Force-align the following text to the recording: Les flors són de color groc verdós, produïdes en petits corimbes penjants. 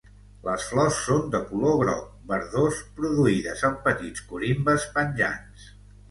Les 0.45 0.63
flors 0.67 0.95
són 1.07 1.25
de 1.33 1.41
color 1.49 1.75
groc 1.81 2.07
verdós, 2.31 2.79
produïdes 3.01 3.61
en 3.69 3.75
petits 3.89 4.23
corimbes 4.31 4.87
penjants. 4.97 5.69